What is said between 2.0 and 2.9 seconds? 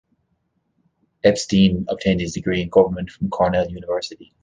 his degree in